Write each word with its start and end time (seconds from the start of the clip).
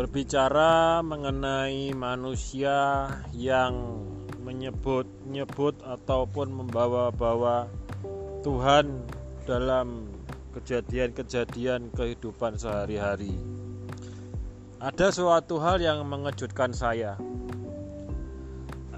berbicara 0.00 1.04
mengenai 1.04 1.92
manusia 1.92 3.04
yang 3.36 4.00
menyebut-nyebut 4.40 5.76
ataupun 5.84 6.48
membawa-bawa 6.56 7.68
Tuhan 8.40 9.04
dalam 9.44 10.08
kejadian-kejadian 10.56 11.92
kehidupan 11.92 12.56
sehari-hari. 12.56 13.36
Ada 14.80 15.12
suatu 15.12 15.60
hal 15.60 15.84
yang 15.84 16.00
mengejutkan 16.08 16.72
saya. 16.72 17.20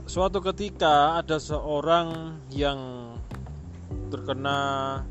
Suatu 0.06 0.38
ketika 0.38 1.18
ada 1.18 1.42
seorang 1.42 2.38
yang 2.54 2.78
terkena 4.06 5.02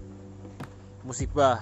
musibah 1.03 1.59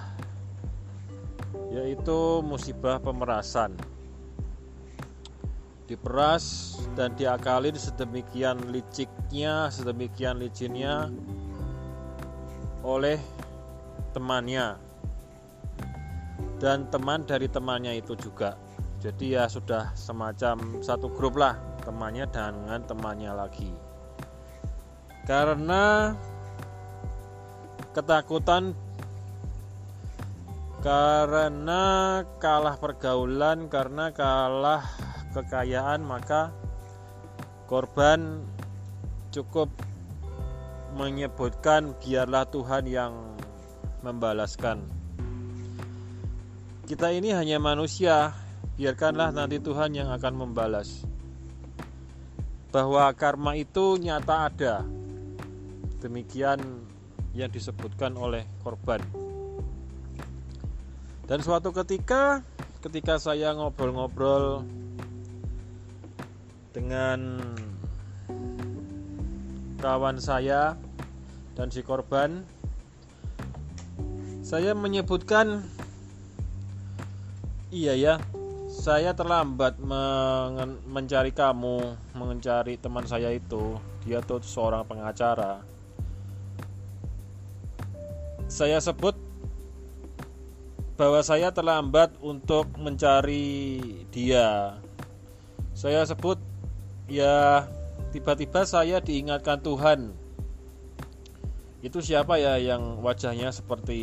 yaitu 1.74 2.46
musibah 2.46 3.02
pemerasan 3.02 3.89
diperas 5.90 6.78
dan 6.94 7.18
diakalin 7.18 7.74
sedemikian 7.74 8.70
liciknya 8.70 9.66
sedemikian 9.74 10.38
licinnya 10.38 11.10
oleh 12.86 13.18
temannya. 14.14 14.78
Dan 16.62 16.86
teman 16.92 17.26
dari 17.26 17.50
temannya 17.50 17.98
itu 17.98 18.14
juga. 18.14 18.54
Jadi 19.00 19.32
ya 19.32 19.48
sudah 19.48 19.96
semacam 19.96 20.78
satu 20.84 21.08
grup 21.10 21.40
lah 21.40 21.56
temannya 21.82 22.28
dengan 22.28 22.84
temannya 22.84 23.32
lagi. 23.32 23.72
Karena 25.24 26.12
ketakutan 27.96 28.76
karena 30.84 31.84
kalah 32.40 32.76
pergaulan 32.76 33.68
karena 33.72 34.12
kalah 34.12 34.84
kekayaan 35.30 36.02
maka 36.02 36.50
korban 37.70 38.42
cukup 39.30 39.70
menyebutkan 40.98 41.94
biarlah 42.02 42.46
Tuhan 42.50 42.84
yang 42.90 43.14
membalaskan. 44.02 44.82
Kita 46.90 47.14
ini 47.14 47.30
hanya 47.30 47.62
manusia 47.62 48.34
biarkanlah 48.74 49.30
nanti 49.30 49.62
Tuhan 49.62 49.94
yang 49.94 50.10
akan 50.10 50.34
membalas. 50.34 51.06
Bahwa 52.74 53.06
karma 53.14 53.54
itu 53.54 53.98
nyata 54.02 54.50
ada. 54.50 54.74
Demikian 56.02 56.58
yang 57.36 57.50
disebutkan 57.50 58.18
oleh 58.18 58.42
korban. 58.66 58.98
Dan 61.30 61.38
suatu 61.46 61.70
ketika 61.70 62.42
ketika 62.82 63.22
saya 63.22 63.54
ngobrol-ngobrol 63.54 64.66
dengan 66.70 67.38
kawan 69.82 70.18
saya 70.22 70.74
dan 71.58 71.68
si 71.70 71.82
korban 71.82 72.46
saya 74.42 74.74
menyebutkan 74.74 75.66
iya 77.74 77.94
ya 77.94 78.14
saya 78.70 79.14
terlambat 79.14 79.82
men 79.82 80.78
mencari 80.86 81.34
kamu 81.34 81.98
mencari 82.14 82.78
teman 82.78 83.06
saya 83.06 83.34
itu 83.34 83.78
dia 84.06 84.22
tuh 84.22 84.38
seorang 84.42 84.86
pengacara 84.86 85.62
saya 88.50 88.82
sebut 88.82 89.14
bahwa 90.98 91.24
saya 91.24 91.48
terlambat 91.48 92.12
untuk 92.20 92.68
mencari 92.76 93.78
dia. 94.12 94.76
Saya 95.72 96.04
sebut 96.04 96.36
ya 97.10 97.66
tiba-tiba 98.14 98.62
saya 98.62 99.02
diingatkan 99.02 99.58
Tuhan. 99.60 100.14
Itu 101.82 101.98
siapa 101.98 102.38
ya 102.38 102.56
yang 102.60 103.02
wajahnya 103.02 103.50
seperti 103.50 104.00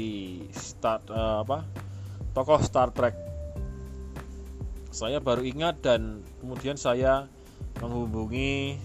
start 0.52 1.08
uh, 1.08 1.48
apa? 1.48 1.64
Tokoh 2.36 2.60
Star 2.62 2.92
Trek. 2.92 3.16
Saya 4.92 5.24
baru 5.24 5.46
ingat 5.46 5.80
dan 5.82 6.26
kemudian 6.42 6.76
saya 6.76 7.30
menghubungi 7.80 8.82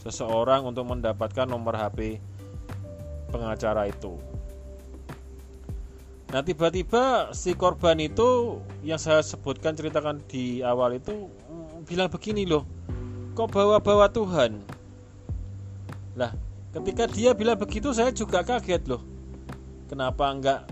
seseorang 0.00 0.64
untuk 0.64 0.86
mendapatkan 0.88 1.44
nomor 1.44 1.76
HP 1.76 2.22
pengacara 3.28 3.90
itu. 3.90 4.16
Nah 6.30 6.46
tiba-tiba 6.46 7.34
si 7.34 7.58
korban 7.58 7.98
itu 7.98 8.62
yang 8.86 9.02
saya 9.02 9.18
sebutkan 9.18 9.74
ceritakan 9.74 10.22
di 10.30 10.62
awal 10.62 10.94
itu 10.94 11.26
mm, 11.26 11.90
bilang 11.90 12.06
begini 12.06 12.46
loh, 12.46 12.62
kok 13.34 13.48
bawa-bawa 13.50 14.10
Tuhan? 14.10 14.62
Lah 16.18 16.32
ketika 16.70 17.10
dia 17.10 17.34
bilang 17.34 17.58
begitu 17.58 17.90
saya 17.90 18.10
juga 18.10 18.42
kaget 18.42 18.86
loh. 18.86 19.02
Kenapa 19.90 20.30
enggak 20.30 20.70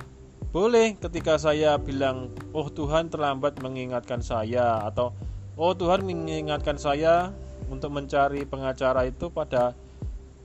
boleh 0.49 0.97
ketika 0.97 1.37
saya 1.37 1.77
bilang 1.77 2.33
oh 2.57 2.73
Tuhan 2.73 3.13
terlambat 3.13 3.61
mengingatkan 3.61 4.25
saya 4.25 4.81
atau 4.89 5.13
oh 5.61 5.77
Tuhan 5.77 6.09
mengingatkan 6.09 6.81
saya 6.81 7.37
untuk 7.69 7.93
mencari 7.93 8.49
pengacara 8.49 9.05
itu 9.05 9.29
pada 9.29 9.77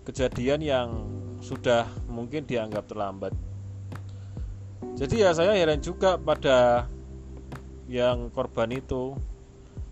kejadian 0.03 0.59
yang 0.59 0.87
sudah 1.39 1.87
mungkin 2.11 2.43
dianggap 2.43 2.83
terlambat 2.91 3.31
jadi 4.99 5.15
ya 5.15 5.29
saya 5.31 5.55
heran 5.55 5.79
juga 5.79 6.19
pada 6.19 6.83
yang 7.87 8.27
korban 8.35 8.75
itu 8.75 9.15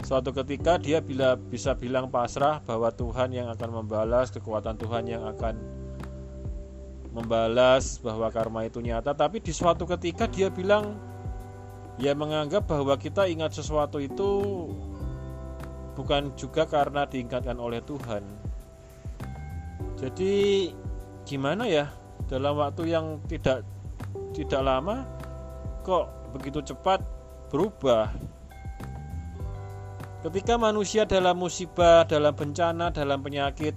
suatu 0.02 0.34
ketika 0.34 0.82
dia 0.82 1.00
bila 1.00 1.38
bisa 1.38 1.78
bilang 1.78 2.10
pasrah 2.10 2.60
bahwa 2.66 2.90
Tuhan 2.90 3.32
yang 3.32 3.48
akan 3.54 3.70
membalas 3.84 4.34
kekuatan 4.34 4.76
Tuhan 4.78 5.06
yang 5.06 5.24
akan 5.30 5.56
membalas 7.12 8.00
bahwa 8.00 8.32
karma 8.32 8.66
itu 8.66 8.80
nyata. 8.80 9.12
Tapi 9.12 9.44
di 9.44 9.52
suatu 9.52 9.84
ketika 9.86 10.26
dia 10.26 10.48
bilang 10.48 10.96
ya 12.00 12.16
menganggap 12.16 12.66
bahwa 12.66 12.96
kita 12.96 13.28
ingat 13.28 13.52
sesuatu 13.52 14.00
itu 14.00 14.30
bukan 15.94 16.32
juga 16.40 16.64
karena 16.66 17.06
diingatkan 17.06 17.60
oleh 17.60 17.84
Tuhan. 17.84 18.24
Jadi 20.00 20.34
gimana 21.28 21.68
ya? 21.68 21.92
Dalam 22.32 22.58
waktu 22.58 22.96
yang 22.96 23.20
tidak 23.28 23.68
tidak 24.32 24.62
lama 24.64 25.04
kok 25.84 26.08
begitu 26.32 26.64
cepat 26.64 27.04
berubah 27.52 28.08
ketika 30.22 30.54
manusia 30.58 31.04
dalam 31.10 31.42
musibah 31.42 32.06
dalam 32.06 32.34
bencana 32.34 32.94
dalam 32.94 33.20
penyakit 33.26 33.74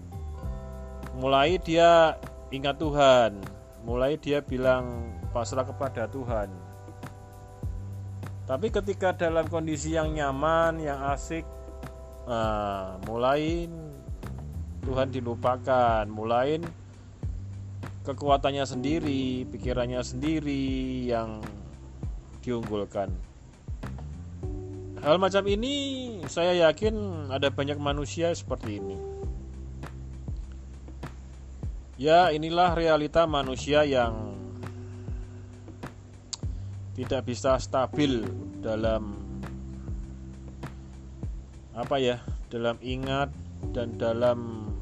mulai 1.16 1.56
dia 1.62 2.19
ingat 2.50 2.77
Tuhan. 2.78 3.41
Mulai 3.84 4.16
dia 4.16 4.41
bilang 4.41 5.12
pasrah 5.32 5.65
kepada 5.66 6.09
Tuhan. 6.09 6.49
Tapi 8.44 8.69
ketika 8.69 9.12
dalam 9.16 9.49
kondisi 9.49 9.97
yang 9.97 10.12
nyaman 10.12 10.81
yang 10.81 11.00
asik 11.12 11.44
nah, 12.28 12.97
mulai 13.09 13.69
Tuhan 14.84 15.09
dilupakan. 15.12 16.05
Mulai 16.09 16.61
kekuatannya 18.05 18.65
sendiri, 18.69 19.49
pikirannya 19.49 20.00
sendiri 20.05 21.09
yang 21.09 21.41
diunggulkan. 22.44 23.33
Hal 25.04 25.20
macam 25.20 25.44
ini 25.44 25.76
saya 26.32 26.56
yakin 26.65 27.28
ada 27.28 27.53
banyak 27.53 27.76
manusia 27.76 28.32
seperti 28.32 28.81
ini. 28.81 28.97
Ya, 32.00 32.32
inilah 32.32 32.72
realita 32.72 33.28
manusia 33.28 33.84
yang 33.84 34.32
tidak 36.96 37.28
bisa 37.28 37.61
stabil 37.61 38.25
dalam 38.64 39.12
apa 41.76 42.00
ya, 42.00 42.25
dalam 42.49 42.81
ingat 42.81 43.28
dan 43.76 44.00
dalam 44.00 44.73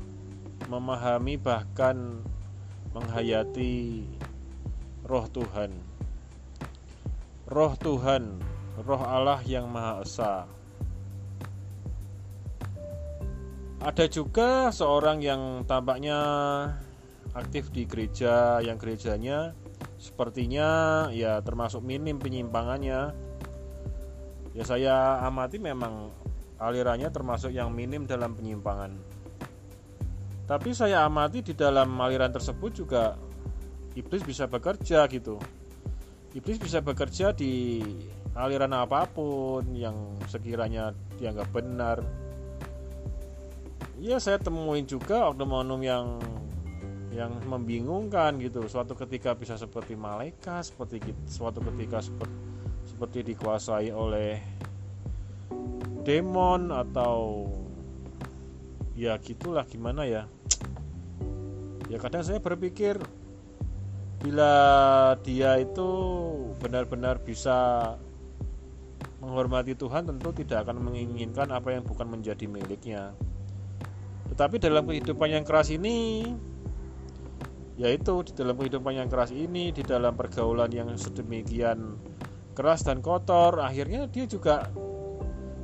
memahami 0.71 1.35
bahkan 1.35 2.23
menghayati 2.95 4.07
roh 5.03 5.27
Tuhan. 5.27 5.75
Roh 7.51 7.75
Tuhan, 7.75 8.52
roh 8.81 9.03
Allah 9.05 9.45
yang 9.45 9.69
Maha 9.69 10.01
Esa. 10.01 10.49
Ada 13.83 14.07
juga 14.07 14.71
seorang 14.71 15.19
yang 15.21 15.67
tampaknya 15.67 16.19
aktif 17.35 17.69
di 17.75 17.83
gereja 17.85 18.63
yang 18.63 18.79
gerejanya 18.79 19.57
sepertinya 19.99 21.09
ya 21.11 21.43
termasuk 21.43 21.83
minim 21.83 22.19
penyimpangannya. 22.19 23.15
Ya 24.53 24.65
saya 24.69 25.25
amati 25.27 25.59
memang 25.59 26.13
alirannya 26.63 27.11
termasuk 27.11 27.51
yang 27.51 27.75
minim 27.75 28.07
dalam 28.07 28.39
penyimpangan. 28.39 28.95
Tapi 30.47 30.71
saya 30.75 31.07
amati 31.07 31.41
di 31.41 31.55
dalam 31.55 31.89
aliran 31.99 32.31
tersebut 32.31 32.71
juga 32.75 33.15
iblis 33.95 34.23
bisa 34.23 34.51
bekerja 34.51 35.07
gitu. 35.09 35.39
Iblis 36.33 36.57
bisa 36.57 36.81
bekerja 36.81 37.37
di 37.37 37.85
aliran 38.33 38.73
apa 38.73 39.05
pun 39.05 39.69
yang 39.77 40.17
sekiranya 40.25 40.97
dianggap 41.21 41.49
benar. 41.53 42.01
Ya 44.01 44.17
saya 44.17 44.41
temuin 44.41 44.89
juga 44.89 45.29
oknum-oknum 45.31 45.81
yang 45.85 46.07
yang 47.13 47.37
membingungkan 47.45 48.41
gitu. 48.41 48.65
Suatu 48.65 48.97
ketika 48.97 49.37
bisa 49.37 49.61
seperti 49.61 49.93
malaikat 49.93 50.73
seperti 50.73 51.13
suatu 51.29 51.61
ketika 51.61 52.01
seperti 52.01 52.37
seperti 52.83 53.35
dikuasai 53.35 53.95
oleh 53.95 54.41
demon 56.03 56.73
atau 56.75 57.47
ya 58.97 59.21
gitulah 59.21 59.69
gimana 59.69 60.09
ya. 60.09 60.25
Ya 61.93 62.01
kadang 62.01 62.25
saya 62.25 62.41
berpikir 62.41 62.97
bila 64.23 64.55
dia 65.27 65.59
itu 65.59 65.91
benar-benar 66.63 67.19
bisa 67.27 67.91
menghormati 69.19 69.75
Tuhan 69.75 70.07
tentu 70.07 70.31
tidak 70.31 70.67
akan 70.67 70.79
menginginkan 70.79 71.51
apa 71.51 71.75
yang 71.75 71.83
bukan 71.83 72.07
menjadi 72.07 72.47
miliknya. 72.47 73.15
Tetapi 74.31 74.63
dalam 74.63 74.87
kehidupan 74.87 75.29
yang 75.29 75.45
keras 75.45 75.75
ini 75.75 76.31
yaitu 77.83 78.23
di 78.23 78.33
dalam 78.37 78.55
kehidupan 78.55 78.95
yang 78.95 79.09
keras 79.11 79.35
ini 79.35 79.75
di 79.75 79.83
dalam 79.83 80.15
pergaulan 80.15 80.71
yang 80.71 80.93
sedemikian 80.95 81.99
keras 82.53 82.85
dan 82.85 83.01
kotor 83.01 83.59
akhirnya 83.65 84.07
dia 84.07 84.29
juga 84.29 84.71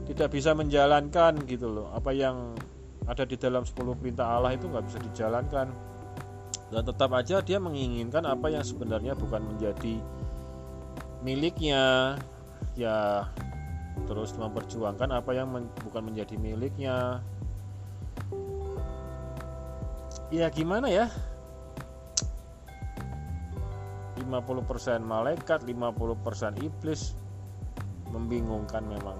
tidak 0.08 0.34
bisa 0.34 0.56
menjalankan 0.56 1.46
gitu 1.46 1.70
loh. 1.70 1.94
Apa 1.94 2.10
yang 2.10 2.58
ada 3.06 3.22
di 3.22 3.38
dalam 3.38 3.62
10 3.62 3.98
perintah 4.02 4.34
Allah 4.34 4.56
itu 4.56 4.66
nggak 4.66 4.84
bisa 4.88 4.98
dijalankan 4.98 5.97
dan 6.68 6.82
tetap 6.84 7.10
aja 7.16 7.40
dia 7.40 7.56
menginginkan 7.56 8.28
apa 8.28 8.52
yang 8.52 8.60
sebenarnya 8.60 9.16
bukan 9.16 9.40
menjadi 9.40 9.96
miliknya. 11.24 12.16
Ya 12.78 13.26
terus 14.06 14.30
memperjuangkan 14.38 15.10
apa 15.10 15.34
yang 15.34 15.50
men, 15.50 15.64
bukan 15.82 16.12
menjadi 16.12 16.36
miliknya. 16.36 17.24
Ya 20.28 20.52
gimana 20.52 20.92
ya? 20.92 21.08
50% 24.28 25.00
malaikat 25.00 25.64
50% 25.64 26.60
iblis 26.60 27.16
membingungkan 28.12 28.84
memang 28.84 29.16